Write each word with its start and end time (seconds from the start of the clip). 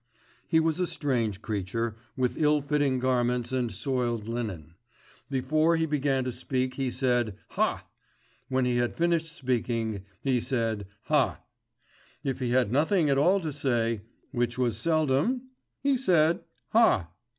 He 0.47 0.59
was 0.59 0.79
a 0.79 0.87
strange 0.87 1.43
creature, 1.43 1.95
with 2.17 2.35
ill 2.41 2.63
fitting 2.63 2.97
garments 2.97 3.51
and 3.51 3.71
soiled 3.71 4.27
linen. 4.27 4.73
Before 5.29 5.75
he 5.77 5.85
began 5.85 6.23
to 6.23 6.31
speak 6.31 6.73
he 6.73 6.89
said 6.89 7.35
"Haaa!" 7.51 7.83
When 8.49 8.65
he 8.65 8.77
had 8.77 8.95
finished 8.97 9.27
speaking 9.31 10.03
he 10.19 10.41
said 10.41 10.87
"Haaa!" 11.07 11.37
If 12.23 12.39
he 12.39 12.49
had 12.49 12.71
nothing 12.71 13.11
at 13.11 13.19
all 13.19 13.39
to 13.41 13.53
say, 13.53 14.01
which 14.31 14.57
was 14.57 14.75
seldom, 14.75 15.49
he 15.83 15.95
said 15.97 16.39
"Haaa!" 16.73 17.05